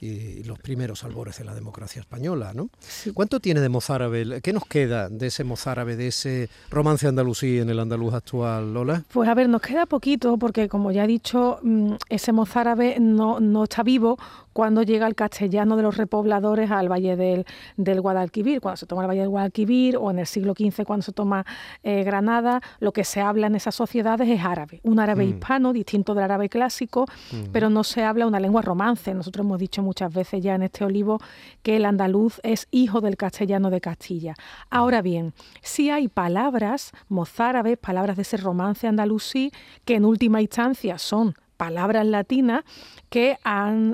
Y 0.00 0.44
los 0.44 0.58
primeros 0.58 1.04
albores 1.04 1.38
de 1.38 1.44
la 1.44 1.54
democracia 1.54 2.00
española, 2.00 2.52
¿no? 2.54 2.70
¿Cuánto 3.14 3.40
tiene 3.40 3.60
de 3.60 3.68
mozárabe? 3.68 4.40
¿Qué 4.42 4.52
nos 4.52 4.64
queda 4.64 5.08
de 5.08 5.26
ese 5.26 5.44
mozárabe, 5.44 5.96
de 5.96 6.08
ese 6.08 6.48
romance 6.70 7.06
andalusí 7.06 7.58
en 7.58 7.70
el 7.70 7.80
andaluz 7.80 8.14
actual, 8.14 8.72
Lola? 8.72 9.04
Pues 9.12 9.28
a 9.28 9.34
ver, 9.34 9.48
nos 9.48 9.60
queda 9.60 9.86
poquito 9.86 10.36
porque 10.38 10.68
como 10.68 10.92
ya 10.92 11.04
he 11.04 11.08
dicho, 11.08 11.58
mm, 11.62 11.94
ese 12.08 12.32
mozárabe 12.32 12.98
no, 13.00 13.40
no 13.40 13.64
está 13.64 13.82
vivo 13.82 14.18
cuando 14.58 14.82
llega 14.82 15.06
el 15.06 15.14
castellano 15.14 15.76
de 15.76 15.84
los 15.84 15.96
repobladores 15.96 16.72
al 16.72 16.90
valle 16.90 17.14
del, 17.14 17.46
del, 17.76 18.00
Guadalquivir, 18.00 18.60
cuando 18.60 18.76
se 18.76 18.86
toma 18.86 19.02
el 19.02 19.08
valle 19.08 19.20
del 19.20 19.28
Guadalquivir 19.28 19.96
o 19.96 20.10
en 20.10 20.18
el 20.18 20.26
siglo 20.26 20.52
XV 20.52 20.84
cuando 20.84 21.04
se 21.04 21.12
toma 21.12 21.46
eh, 21.84 22.02
Granada, 22.02 22.60
lo 22.80 22.90
que 22.90 23.04
se 23.04 23.20
habla 23.20 23.46
en 23.46 23.54
esas 23.54 23.76
sociedades 23.76 24.28
es 24.28 24.44
árabe, 24.44 24.80
un 24.82 24.98
árabe 24.98 25.26
mm. 25.26 25.28
hispano 25.28 25.72
distinto 25.72 26.12
del 26.12 26.24
árabe 26.24 26.48
clásico, 26.48 27.06
pero 27.52 27.70
no 27.70 27.84
se 27.84 28.02
habla 28.02 28.26
una 28.26 28.40
lengua 28.40 28.60
romance. 28.60 29.14
Nosotros 29.14 29.46
hemos 29.46 29.60
dicho 29.60 29.80
muchas 29.88 30.12
veces 30.12 30.42
ya 30.42 30.54
en 30.54 30.62
este 30.62 30.84
olivo 30.84 31.18
que 31.62 31.76
el 31.76 31.86
andaluz 31.86 32.40
es 32.42 32.68
hijo 32.70 33.00
del 33.00 33.16
castellano 33.16 33.70
de 33.70 33.80
Castilla. 33.80 34.34
Ahora 34.68 35.00
bien, 35.00 35.32
si 35.62 35.88
hay 35.88 36.08
palabras 36.08 36.92
mozárabes, 37.08 37.78
palabras 37.78 38.16
de 38.16 38.22
ese 38.22 38.36
romance 38.36 38.86
andalusí, 38.86 39.50
que 39.86 39.94
en 39.94 40.04
última 40.04 40.42
instancia 40.42 40.98
son 40.98 41.34
palabras 41.56 42.04
latinas 42.04 42.64
que 43.08 43.38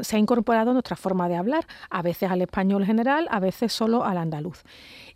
se 0.02 0.16
ha 0.16 0.18
incorporado 0.18 0.70
a 0.70 0.72
nuestra 0.72 0.96
forma 0.96 1.28
de 1.28 1.36
hablar, 1.36 1.64
a 1.90 2.02
veces 2.02 2.28
al 2.28 2.42
español 2.42 2.84
general, 2.84 3.28
a 3.30 3.38
veces 3.38 3.72
solo 3.72 4.04
al 4.04 4.18
andaluz. 4.18 4.64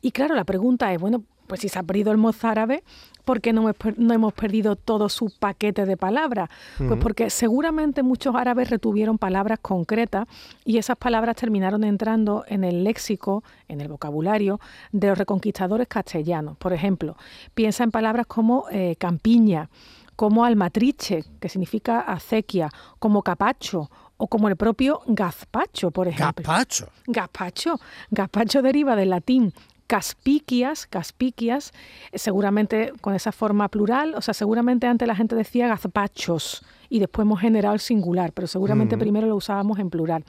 Y 0.01 0.13
claro, 0.13 0.37
la 0.37 0.45
pregunta 0.45 0.93
es, 0.93 1.01
bueno, 1.01 1.25
pues 1.49 1.63
si 1.63 1.69
se 1.69 1.79
ha 1.79 1.83
perdido 1.83 2.13
el 2.13 2.19
mozárabe, 2.19 2.85
¿por 3.25 3.41
qué 3.41 3.53
no, 3.53 3.69
hemos 3.69 4.33
perdido 4.33 4.77
todo 4.77 5.09
su 5.09 5.33
paquete 5.39 5.87
de 5.87 5.97
palabras? 5.97 6.49
Pues 6.77 7.01
porque 7.01 7.31
seguramente 7.31 8.03
muchos 8.03 8.35
árabes 8.35 8.71
retuvieron 8.71 9.19
palabras 9.19 9.59
concretas 9.61 10.29
y 10.65 10.79
esas 10.79 10.97
palabras 10.97 11.37
terminaron 11.37 11.83
entrando 11.85 12.45
en 12.47 12.65
el 12.65 12.85
léxico, 12.85 13.43
en 13.67 13.81
el 13.81 13.89
vocabulario 13.89 14.61
de 14.93 15.09
los 15.09 15.19
reconquistadores 15.19 15.89
castellanos. 15.89 16.57
Por 16.59 16.73
ejemplo, 16.73 17.17
piensa 17.55 17.83
en 17.83 17.91
palabras 17.91 18.27
como 18.27 18.67
eh, 18.71 18.95
campiña, 18.99 19.69
como 20.15 20.45
almatriche, 20.45 21.25
que 21.41 21.49
significa 21.49 22.01
acequia, 22.01 22.71
como 22.99 23.23
capacho 23.23 23.91
o 24.17 24.27
como 24.27 24.49
el 24.49 24.57
propio 24.57 25.01
gazpacho, 25.07 25.91
por 25.91 26.09
ejemplo. 26.09 26.45
Gazpacho. 26.45 26.89
Gazpacho. 27.07 27.81
Gazpacho 28.11 28.63
deriva 28.63 28.97
del 28.97 29.11
latín 29.11 29.53
caspiquias, 29.89 30.87
caspiquias, 30.87 31.73
seguramente 32.13 32.93
con 33.01 33.15
esa 33.15 33.33
forma 33.33 33.69
plural, 33.69 34.15
o 34.15 34.21
sea, 34.21 34.35
seguramente 34.35 34.87
antes 34.87 35.09
la 35.09 35.17
gente 35.17 35.35
decía 35.35 35.67
gazpachos 35.67 36.63
y 36.91 37.01
después 37.01 37.25
hemos 37.25 37.41
generado 37.41 37.75
el 37.75 37.81
singular, 37.81 38.33
pero 38.33 38.47
seguramente 38.47 38.97
mm. 38.97 38.99
primero 39.01 39.27
lo 39.27 39.37
usábamos 39.37 39.79
en 39.79 39.89
plural. 39.91 40.25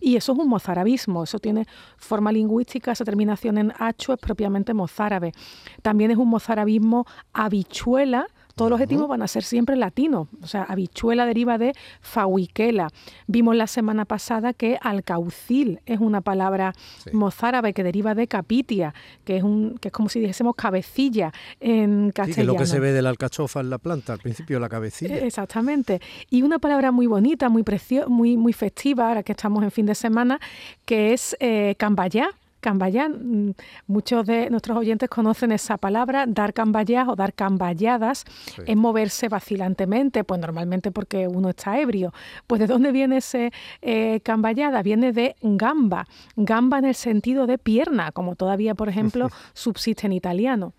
Y 0.00 0.16
eso 0.16 0.32
es 0.32 0.38
un 0.38 0.48
mozarabismo, 0.48 1.22
eso 1.22 1.38
tiene 1.38 1.66
forma 1.96 2.32
lingüística, 2.32 2.90
esa 2.90 3.04
terminación 3.04 3.56
en 3.56 3.72
hacho 3.78 4.12
es 4.12 4.18
propiamente 4.18 4.74
mozárabe. 4.74 5.32
También 5.80 6.10
es 6.10 6.16
un 6.16 6.28
mozarabismo 6.28 7.06
habichuela, 7.32 8.26
todos 8.54 8.70
los 8.70 8.76
objetivos 8.76 9.08
van 9.08 9.22
a 9.22 9.28
ser 9.28 9.42
siempre 9.42 9.76
latinos. 9.76 10.28
O 10.42 10.46
sea, 10.46 10.62
habichuela 10.62 11.26
deriva 11.26 11.58
de 11.58 11.74
fauiquela. 12.00 12.88
Vimos 13.26 13.56
la 13.56 13.66
semana 13.66 14.04
pasada 14.04 14.52
que 14.52 14.78
alcaucil 14.80 15.80
es 15.86 16.00
una 16.00 16.20
palabra 16.20 16.72
mozárabe 17.12 17.72
que 17.72 17.82
deriva 17.82 18.14
de 18.14 18.28
capitia, 18.28 18.94
que 19.24 19.36
es, 19.36 19.42
un, 19.42 19.78
que 19.80 19.88
es 19.88 19.92
como 19.92 20.08
si 20.08 20.20
dijésemos 20.20 20.54
cabecilla 20.54 21.32
en 21.60 22.10
castellano. 22.10 22.52
Sí, 22.52 22.56
lo 22.56 22.56
que 22.56 22.66
se 22.66 22.80
ve 22.80 22.92
de 22.92 23.02
la 23.02 23.10
alcachofa 23.10 23.60
en 23.60 23.70
la 23.70 23.78
planta, 23.78 24.12
al 24.12 24.20
principio 24.20 24.60
la 24.60 24.68
cabecilla. 24.68 25.18
Exactamente. 25.18 26.00
Y 26.30 26.42
una 26.42 26.58
palabra 26.58 26.92
muy 26.92 27.06
bonita, 27.06 27.48
muy 27.48 27.62
preciosa, 27.62 28.08
muy, 28.08 28.36
muy 28.36 28.52
festiva, 28.52 29.08
ahora 29.08 29.22
que 29.22 29.32
estamos 29.32 29.62
en 29.62 29.70
fin 29.70 29.86
de 29.86 29.94
semana, 29.94 30.40
que 30.84 31.12
es 31.12 31.36
eh, 31.40 31.74
cambayá 31.78 32.30
cambayán. 32.64 33.48
Mm, 33.48 33.54
muchos 33.88 34.24
de 34.24 34.48
nuestros 34.48 34.78
oyentes 34.78 35.10
conocen 35.10 35.52
esa 35.52 35.76
palabra, 35.76 36.24
dar 36.26 36.54
cambayas 36.54 37.06
o 37.08 37.14
dar 37.14 37.34
cambayadas, 37.34 38.24
es 38.66 38.76
moverse 38.76 39.28
vacilantemente, 39.28 40.24
pues 40.24 40.40
normalmente 40.40 40.90
porque 40.90 41.28
uno 41.28 41.50
está 41.50 41.78
ebrio. 41.78 42.14
Pues 42.46 42.60
¿de 42.60 42.66
dónde 42.66 42.90
viene 42.90 43.18
ese 43.18 43.52
eh, 43.82 44.20
cambayada? 44.20 44.82
Viene 44.82 45.12
de 45.12 45.36
gamba, 45.42 46.06
gamba 46.36 46.78
en 46.78 46.86
el 46.86 46.94
sentido 46.94 47.46
de 47.46 47.58
pierna, 47.58 48.12
como 48.12 48.34
todavía, 48.34 48.74
por 48.74 48.88
ejemplo, 48.88 49.28
subsiste 49.52 50.06
en 50.06 50.14
italiano. 50.14 50.72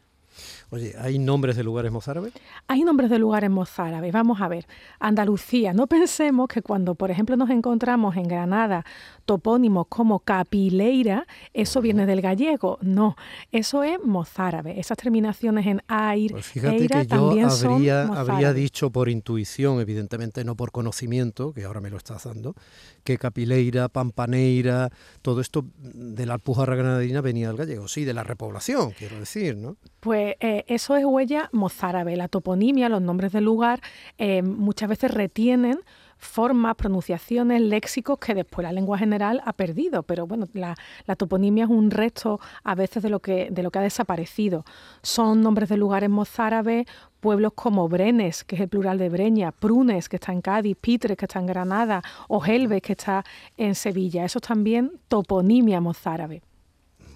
Oye, 0.70 0.94
¿hay 1.00 1.20
nombres 1.20 1.56
de 1.56 1.64
lugares 1.64 1.92
mozárabes? 1.92 2.34
Hay 2.68 2.84
nombres 2.84 3.10
de 3.10 3.20
lugares 3.20 3.50
mozárabes. 3.50 4.12
Vamos 4.12 4.42
a 4.42 4.48
ver. 4.48 4.68
Andalucía. 5.00 5.74
No 5.74 5.88
pensemos 5.88 6.48
que 6.48 6.62
cuando, 6.62 6.96
por 6.96 7.12
ejemplo, 7.12 7.38
nos 7.38 7.50
encontramos 7.50 8.16
en 8.16 8.28
Granada 8.28 8.86
topónimos 9.26 9.88
como 9.90 10.20
Capileira, 10.20 11.28
eso 11.54 11.82
viene 11.82 12.06
del 12.06 12.22
gallego. 12.22 12.78
No, 12.82 13.16
eso 13.52 13.84
es 13.84 13.98
mozárabe. 14.04 14.80
Esas 14.80 14.98
terminaciones 14.98 15.66
en 15.66 15.82
air, 15.90 16.32
pues 16.32 16.46
fíjate 16.46 16.88
que 16.88 17.08
yo 17.08 17.32
habría, 17.48 18.04
habría 18.04 18.54
dicho 18.54 18.92
por 18.92 19.10
intuición, 19.10 19.80
evidentemente 19.82 20.44
no 20.44 20.56
por 20.56 20.72
conocimiento, 20.72 21.54
que 21.54 21.66
ahora 21.66 21.82
me 21.82 21.90
lo 21.90 21.98
estás 21.98 22.24
dando, 22.24 22.56
que 23.04 23.18
Capileira, 23.18 23.90
Pampaneira, 23.90 24.90
todo 25.22 25.42
esto 25.42 25.66
de 25.78 26.26
la 26.26 26.36
Alpujarra 26.36 26.76
granadina 26.76 27.22
venía 27.22 27.48
del 27.48 27.58
gallego. 27.58 27.88
Sí, 27.88 28.06
de 28.06 28.14
la 28.14 28.24
repoblación, 28.24 28.92
quiero 28.92 29.20
decir, 29.20 29.58
¿no? 29.58 29.78
Pues 30.00 30.36
eh, 30.40 30.55
eso 30.68 30.96
es 30.96 31.06
huella 31.06 31.50
mozárabe. 31.52 32.16
La 32.16 32.28
toponimia, 32.28 32.90
los 32.90 33.02
nombres 33.02 33.32
del 33.32 33.44
lugar, 33.44 33.82
eh, 34.18 34.42
muchas 34.42 34.90
veces 34.90 35.12
retienen 35.12 35.80
formas, 36.18 36.76
pronunciaciones, 36.76 37.62
léxicos 37.62 38.20
que 38.20 38.34
después 38.34 38.64
la 38.64 38.72
lengua 38.72 38.98
general 38.98 39.42
ha 39.46 39.54
perdido, 39.54 40.04
pero 40.04 40.28
bueno, 40.28 40.48
la, 40.54 40.76
toponimia 41.16 41.66
es 41.66 41.70
un 41.70 41.92
resto 41.92 42.40
a 42.64 42.76
veces 42.76 43.04
de 43.04 43.10
lo, 43.10 43.20
que, 43.20 43.50
de 43.52 43.64
lo 43.64 43.72
que 43.72 43.80
ha 43.80 43.82
desaparecido. 43.82 44.66
Son 45.02 45.42
nombres 45.42 45.70
de 45.70 45.78
lugares 45.78 46.10
mozárabes, 46.10 46.88
pueblos 47.20 47.54
como 47.54 47.88
Brenes, 47.88 48.44
que 48.44 48.56
es 48.56 48.62
el 48.62 48.70
plural 48.70 48.98
de 48.98 49.10
Breña, 49.10 49.52
Prunes, 49.52 50.10
que 50.10 50.18
está 50.18 50.32
en 50.32 50.42
Cádiz, 50.42 50.78
Pitres, 50.80 51.18
que 51.18 51.26
está 51.26 51.40
en 51.40 51.48
Granada, 51.48 52.02
o 52.28 52.40
Gelbes, 52.40 52.82
que 52.82 52.94
está 52.94 53.24
en 53.58 53.76
Sevilla. 53.76 54.26
Eso 54.26 54.40
es 54.40 54.48
también 54.48 55.00
toponimia 55.08 55.82
mozárabe. 55.82 56.42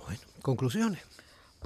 Bueno, 0.05 0.19
conclusiones. 0.41 1.08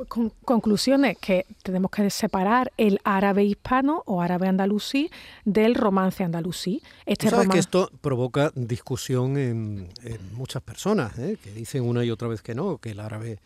Con, 0.08 0.32
conclusiones 0.44 1.18
que 1.20 1.46
tenemos 1.62 1.92
que 1.92 2.10
separar 2.10 2.72
el 2.78 3.00
árabe 3.04 3.44
hispano 3.44 4.04
o 4.06 4.22
árabe 4.22 4.48
andalusí 4.48 5.12
del 5.46 5.76
romance 5.76 6.24
andalusí. 6.24 6.82
Este 7.06 7.30
sabes 7.30 7.48
que 7.50 7.60
esto 7.60 7.92
provoca 8.02 8.52
discusión 8.56 9.38
en, 9.38 9.90
muchas 10.34 10.64
personas, 10.64 11.18
¿eh? 11.20 11.38
que 11.44 11.52
dicen 11.52 11.84
una 11.84 12.04
y 12.04 12.10
otra 12.10 12.28
vez 12.28 12.42
que 12.42 12.56
no, 12.56 12.80
que 12.80 12.92
el 12.92 13.00
árabe 13.00 13.40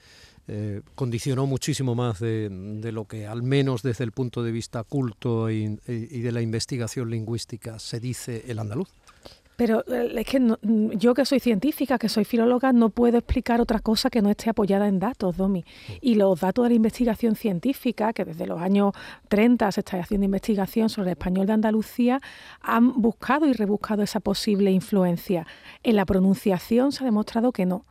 eh, 0.47 0.81
condicionó 0.95 1.45
muchísimo 1.45 1.95
más 1.95 2.19
de, 2.19 2.49
lo 2.93 3.05
que 3.05 3.27
al 3.27 3.43
menos 3.43 3.83
desde 3.83 4.05
el 4.05 4.13
punto 4.13 4.41
de 4.41 4.51
vista 4.51 4.83
culto 4.83 5.49
y 5.51 5.75
de 5.75 6.31
la 6.31 6.41
investigación 6.41 7.09
lingüística 7.09 7.79
se 7.79 7.99
dice 7.99 8.45
el 8.47 8.59
andaluz. 8.59 8.89
Pero 9.57 9.83
eh, 9.87 10.13
es 10.15 10.25
que 10.25 10.39
mm, 10.39 10.91
yo 10.97 11.13
que 11.13 11.25
soy 11.25 11.41
científica, 11.41 11.97
que 11.97 12.07
soy 12.07 12.23
filóloga, 12.23 12.71
no 12.71 12.89
puedo 12.89 13.17
explicar 13.17 13.59
otra 13.59 13.79
cosa 13.79 14.09
que 14.09 14.21
no 14.21 14.29
esté 14.29 14.49
apoyada 14.49 14.87
en 14.87 14.99
datos, 14.99 15.35
Domi. 15.35 15.65
Y 15.99 16.15
los 16.15 16.39
datos 16.39 16.63
de 16.63 16.69
la 16.69 16.75
investigación 16.75 17.35
científica, 17.35 18.13
que 18.13 18.23
desde 18.23 18.45
los 18.45 18.61
años 18.61 18.93
30 19.27 19.69
se 19.71 19.81
está 19.81 19.99
haciendo 19.99 20.25
investigación 20.25 20.89
sobre 20.89 21.09
el 21.09 21.17
español 21.17 21.47
de 21.47 21.53
Andalucía, 21.53 22.21
han 22.61 23.01
buscado 23.01 23.47
y 23.47 23.53
rebuscado 23.53 24.03
esa 24.03 24.19
posible 24.19 24.71
influencia. 24.71 25.47
En 25.83 25.95
la 25.95 26.05
pronunciación 26.05 26.91
se 26.91 27.03
ha 27.03 27.05
demostrado 27.05 27.51
que 27.51 27.65
no. 27.65 27.85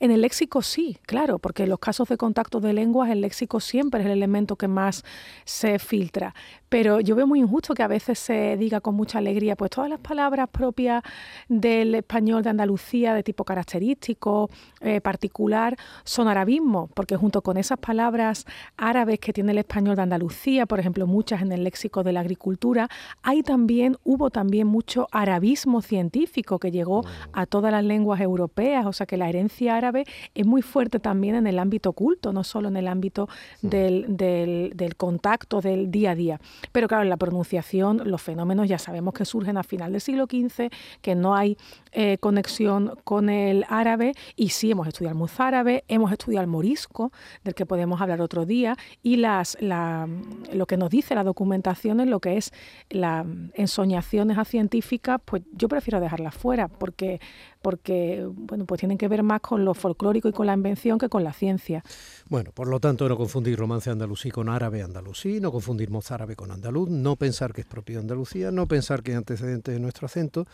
En 0.00 0.10
el 0.10 0.22
léxico 0.22 0.62
sí, 0.62 0.98
claro, 1.02 1.38
porque 1.38 1.64
en 1.64 1.68
los 1.68 1.78
casos 1.78 2.08
de 2.08 2.16
contacto 2.16 2.60
de 2.60 2.72
lenguas 2.72 3.10
el 3.10 3.20
léxico 3.20 3.60
siempre 3.60 4.00
es 4.00 4.06
el 4.06 4.12
elemento 4.12 4.56
que 4.56 4.66
más 4.66 5.04
se 5.44 5.78
filtra. 5.78 6.34
Pero 6.72 7.00
yo 7.00 7.14
veo 7.14 7.26
muy 7.26 7.38
injusto 7.38 7.74
que 7.74 7.82
a 7.82 7.86
veces 7.86 8.18
se 8.18 8.56
diga 8.56 8.80
con 8.80 8.94
mucha 8.94 9.18
alegría, 9.18 9.56
pues 9.56 9.70
todas 9.70 9.90
las 9.90 10.00
palabras 10.00 10.48
propias 10.48 11.02
del 11.46 11.94
español 11.94 12.42
de 12.42 12.48
Andalucía 12.48 13.12
de 13.12 13.22
tipo 13.22 13.44
característico, 13.44 14.48
eh, 14.80 15.02
particular, 15.02 15.76
son 16.02 16.28
arabismo, 16.28 16.88
porque 16.94 17.14
junto 17.14 17.42
con 17.42 17.58
esas 17.58 17.78
palabras 17.78 18.46
árabes 18.78 19.20
que 19.20 19.34
tiene 19.34 19.52
el 19.52 19.58
español 19.58 19.96
de 19.96 20.02
Andalucía, 20.02 20.64
por 20.64 20.80
ejemplo, 20.80 21.06
muchas 21.06 21.42
en 21.42 21.52
el 21.52 21.62
léxico 21.62 22.02
de 22.02 22.14
la 22.14 22.20
agricultura, 22.20 22.88
hay 23.22 23.42
también, 23.42 23.98
hubo 24.02 24.30
también 24.30 24.66
mucho 24.66 25.08
arabismo 25.12 25.82
científico 25.82 26.58
que 26.58 26.70
llegó 26.70 27.04
a 27.34 27.44
todas 27.44 27.70
las 27.70 27.84
lenguas 27.84 28.22
europeas, 28.22 28.86
o 28.86 28.94
sea 28.94 29.04
que 29.04 29.18
la 29.18 29.28
herencia 29.28 29.76
árabe 29.76 30.06
es 30.34 30.46
muy 30.46 30.62
fuerte 30.62 31.00
también 31.00 31.34
en 31.34 31.46
el 31.46 31.58
ámbito 31.58 31.92
culto, 31.92 32.32
no 32.32 32.44
solo 32.44 32.68
en 32.68 32.78
el 32.78 32.88
ámbito 32.88 33.28
del, 33.60 34.06
del, 34.16 34.96
contacto 34.96 35.60
del 35.60 35.90
día 35.90 36.12
a 36.12 36.14
día. 36.14 36.40
Pero 36.70 36.88
claro, 36.88 37.02
en 37.02 37.10
la 37.10 37.16
pronunciación, 37.16 38.02
los 38.04 38.22
fenómenos 38.22 38.68
ya 38.68 38.78
sabemos 38.78 39.14
que 39.14 39.24
surgen 39.24 39.56
a 39.56 39.62
final 39.62 39.92
del 39.92 40.00
siglo 40.00 40.26
XV, 40.26 40.70
que 41.00 41.14
no 41.14 41.34
hay 41.34 41.56
eh, 41.92 42.18
conexión 42.18 42.94
con 43.04 43.28
el 43.28 43.64
árabe, 43.68 44.14
y 44.36 44.50
sí 44.50 44.70
hemos 44.70 44.86
estudiado 44.86 45.12
el 45.12 45.18
mozárabe, 45.18 45.84
hemos 45.88 46.12
estudiado 46.12 46.42
el 46.42 46.50
morisco, 46.50 47.12
del 47.44 47.54
que 47.54 47.66
podemos 47.66 48.00
hablar 48.00 48.20
otro 48.20 48.46
día, 48.46 48.76
y 49.02 49.16
las, 49.16 49.56
lo 49.60 50.66
que 50.66 50.76
nos 50.76 50.90
dice 50.90 51.14
la 51.14 51.24
documentación 51.24 52.00
en 52.00 52.10
lo 52.10 52.20
que 52.20 52.36
es 52.36 52.52
las 52.90 53.26
ensoñaciones 53.54 54.38
a 54.38 54.44
científicas, 54.44 55.20
pues 55.24 55.42
yo 55.52 55.68
prefiero 55.68 56.00
dejarlas 56.00 56.34
fuera, 56.34 56.68
porque 56.68 57.20
porque 57.62 58.26
bueno, 58.28 58.66
pues 58.66 58.80
tienen 58.80 58.98
que 58.98 59.08
ver 59.08 59.22
más 59.22 59.40
con 59.40 59.64
lo 59.64 59.74
folclórico 59.74 60.28
y 60.28 60.32
con 60.32 60.46
la 60.46 60.54
invención 60.54 60.98
que 60.98 61.08
con 61.08 61.24
la 61.24 61.32
ciencia. 61.32 61.82
Bueno, 62.28 62.50
por 62.52 62.68
lo 62.68 62.80
tanto, 62.80 63.08
no 63.08 63.16
confundir 63.16 63.58
romance 63.58 63.90
andalusí 63.90 64.30
con 64.30 64.48
árabe 64.48 64.82
andalusí, 64.82 65.40
no 65.40 65.52
confundir 65.52 65.90
mozárabe 65.90 66.36
con 66.36 66.50
andaluz, 66.50 66.90
no 66.90 67.16
pensar 67.16 67.52
que 67.52 67.62
es 67.62 67.66
propio 67.66 67.96
de 67.96 68.02
Andalucía, 68.02 68.50
no 68.50 68.66
pensar 68.66 69.02
que 69.02 69.12
es 69.12 69.16
antecedente 69.16 69.72
de 69.72 69.80
nuestro 69.80 70.06
acento, 70.06 70.46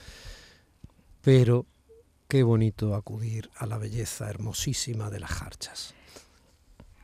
pero 1.23 1.67
qué 2.29 2.43
bonito 2.43 2.95
acudir 2.95 3.51
a 3.57 3.67
la 3.67 3.79
belleza 3.79 4.29
hermosísima 4.29 5.11
de 5.11 5.21
las 5.21 5.31
jarchas. 5.31 5.95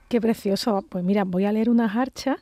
Qué 0.08 0.20
precioso. 0.20 0.84
Pues 0.88 1.02
mira, 1.02 1.24
voy 1.24 1.44
a 1.44 1.52
leer 1.52 1.70
una 1.70 1.88
jarcha 1.88 2.36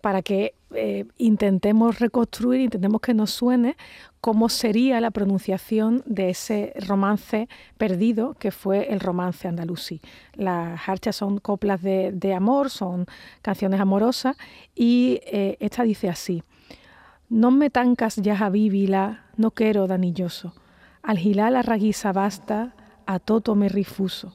para 0.00 0.20
que 0.20 0.54
eh, 0.74 1.06
intentemos 1.16 1.98
reconstruir, 1.98 2.60
intentemos 2.60 3.00
que 3.00 3.14
nos 3.14 3.30
suene 3.30 3.76
cómo 4.24 4.48
sería 4.48 5.02
la 5.02 5.10
pronunciación 5.10 6.02
de 6.06 6.30
ese 6.30 6.72
romance 6.88 7.46
perdido 7.76 8.32
que 8.38 8.52
fue 8.52 8.90
el 8.90 9.00
romance 9.00 9.46
andalusí. 9.48 10.00
Las 10.32 10.88
harchas 10.88 11.16
son 11.16 11.40
coplas 11.40 11.82
de, 11.82 12.34
amor, 12.34 12.70
son 12.70 13.04
canciones 13.42 13.80
amorosas 13.80 14.34
y 14.74 15.20
eh, 15.26 15.58
esta 15.60 15.82
dice 15.82 16.08
así, 16.08 16.42
No 17.28 17.50
me 17.50 17.68
tancas 17.68 18.16
ya 18.16 18.34
Javívila, 18.34 19.26
no 19.36 19.50
quiero 19.50 19.86
danilloso, 19.86 20.54
al 21.02 21.18
gilar 21.18 21.52
la 21.52 21.60
raguisa 21.60 22.10
basta, 22.14 22.74
a 23.04 23.18
toto 23.18 23.54
me 23.54 23.68
rifuso. 23.68 24.34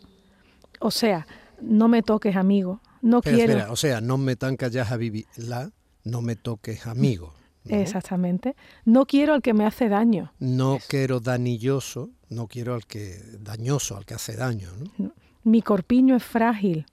O 0.79 0.91
sea, 0.91 1.25
no 1.61 1.87
me 1.87 2.03
toques 2.03 2.35
amigo, 2.35 2.79
no 3.01 3.23
quiero... 3.23 3.73
o 3.73 3.75
sea, 3.75 4.01
no 4.01 4.19
me 4.19 4.35
tancas 4.35 4.71
ya 4.71 4.85
Javívila, 4.85 5.71
no 6.03 6.21
me 6.21 6.35
toques 6.35 6.85
amigo. 6.85 7.38
Exactamente. 7.69 8.55
No 8.85 9.05
quiero 9.05 9.33
al 9.33 9.41
que 9.41 9.53
me 9.53 9.65
hace 9.65 9.89
daño. 9.89 10.33
No 10.39 10.79
quiero 10.87 11.19
danilloso, 11.19 12.09
no 12.29 12.47
quiero 12.47 12.73
al 12.73 12.85
que 12.85 13.21
dañoso, 13.39 13.97
al 13.97 14.05
que 14.05 14.13
hace 14.15 14.35
daño. 14.35 14.69
Mi 15.43 15.61
corpiño 15.61 16.15
es 16.15 16.23
frágil. 16.23 16.85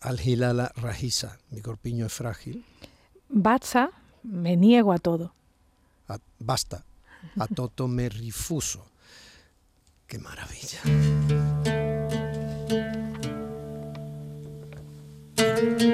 Algilala 0.00 0.72
rajisa, 0.76 1.38
mi 1.50 1.60
corpiño 1.60 2.06
es 2.06 2.12
frágil. 2.12 2.64
Basta, 3.28 3.90
me 4.22 4.56
niego 4.56 4.92
a 4.92 4.98
todo. 4.98 5.34
basta, 6.38 6.84
a 7.38 7.46
toto 7.46 7.88
me 7.88 8.08
rifuso. 8.08 8.86
Qué 10.06 10.18
maravilla. 10.18 10.80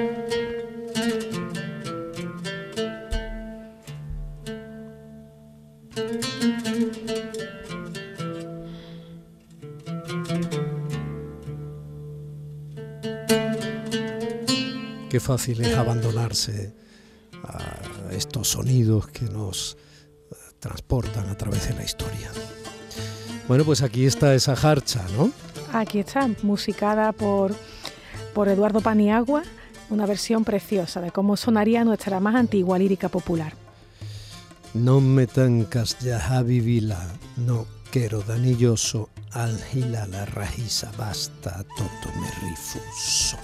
fácil 15.37 15.61
es 15.61 15.77
abandonarse 15.77 16.73
a 17.45 18.11
estos 18.11 18.49
sonidos 18.49 19.07
que 19.07 19.29
nos 19.29 19.77
eh, 20.29 20.35
transportan 20.59 21.29
a 21.29 21.37
través 21.37 21.69
de 21.69 21.73
la 21.73 21.85
historia. 21.85 22.29
Bueno, 23.47 23.63
pues 23.63 23.81
aquí 23.81 24.05
está 24.05 24.35
esa 24.35 24.57
jarcha, 24.57 25.05
¿no? 25.15 25.31
Aquí 25.71 25.99
está, 25.99 26.29
musicada 26.43 27.13
por, 27.13 27.55
por 28.33 28.49
Eduardo 28.49 28.81
Paniagua, 28.81 29.43
una 29.89 30.05
versión 30.05 30.43
preciosa 30.43 30.99
de 30.99 31.11
cómo 31.11 31.37
sonaría 31.37 31.85
nuestra 31.85 32.19
más 32.19 32.35
antigua 32.35 32.77
lírica 32.77 33.07
popular. 33.07 33.53
No 34.73 34.99
me 34.99 35.27
tancas 35.27 35.97
ya 35.99 36.41
vivila, 36.43 37.07
no 37.37 37.67
quiero 37.89 38.21
danilloso, 38.21 39.07
al 39.31 39.57
la 39.89 40.25
rajisa 40.25 40.91
basta, 40.97 41.63
toto 41.77 42.19
me 42.19 42.29
rifuso. 42.49 43.37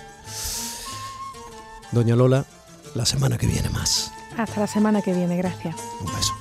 Doña 1.91 2.15
Lola, 2.15 2.45
la 2.95 3.05
semana 3.05 3.37
que 3.37 3.47
viene 3.47 3.69
más. 3.69 4.11
Hasta 4.37 4.59
la 4.59 4.67
semana 4.67 5.01
que 5.01 5.13
viene, 5.13 5.37
gracias. 5.37 5.75
Un 6.01 6.13
beso. 6.13 6.33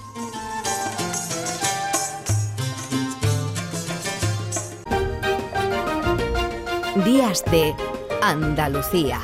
Días 7.05 7.45
de 7.50 7.75
Andalucía. 8.23 9.21